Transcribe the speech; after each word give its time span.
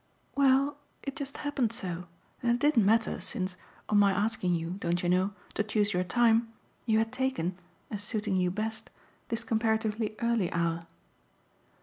"Well, 0.33 0.77
it 1.03 1.15
just 1.15 1.37
happened 1.45 1.71
so, 1.71 2.05
and 2.41 2.51
it 2.53 2.57
didn't 2.57 2.87
matter, 2.87 3.19
since, 3.19 3.55
on 3.87 3.99
my 3.99 4.11
asking 4.11 4.55
you, 4.55 4.71
don't 4.79 5.03
you 5.03 5.07
know? 5.09 5.33
to 5.53 5.63
choose 5.63 5.93
your 5.93 6.03
time, 6.03 6.51
you 6.87 6.97
had 6.97 7.11
taken, 7.11 7.55
as 7.91 8.01
suiting 8.01 8.35
you 8.35 8.49
best, 8.49 8.89
this 9.27 9.43
comparatively 9.43 10.15
early 10.19 10.51
hour." 10.53 10.87